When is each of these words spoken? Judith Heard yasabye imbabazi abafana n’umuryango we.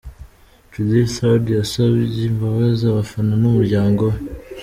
Judith 0.71 1.15
Heard 1.23 1.45
yasabye 1.59 2.19
imbabazi 2.29 2.83
abafana 2.85 3.33
n’umuryango 3.41 4.01
we. 4.11 4.17